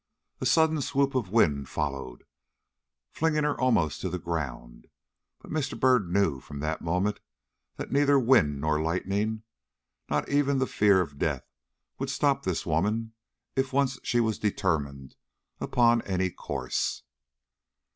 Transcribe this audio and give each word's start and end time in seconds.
A 0.39 0.47
sudden 0.47 0.81
swoop 0.81 1.13
of 1.13 1.29
wind 1.29 1.69
followed, 1.69 2.23
flinging 3.11 3.43
her 3.43 3.53
almost 3.61 4.01
to 4.01 4.09
the 4.09 4.17
ground, 4.17 4.87
but 5.37 5.51
Mr. 5.51 5.79
Byrd 5.79 6.11
knew 6.11 6.39
from 6.39 6.59
that 6.59 6.81
moment 6.81 7.19
that 7.75 7.91
neither 7.91 8.17
wind 8.19 8.59
nor 8.59 8.81
lightning, 8.81 9.43
not 10.09 10.27
even 10.27 10.57
the 10.57 10.65
fear 10.65 11.01
of 11.01 11.19
death, 11.19 11.45
would 11.99 12.09
stop 12.09 12.41
this 12.41 12.65
woman 12.65 13.13
if 13.55 13.73
once 13.73 13.99
she 14.01 14.19
was 14.19 14.39
determined 14.39 15.15
upon 15.59 16.01
any 16.01 16.31
course. 16.31 17.03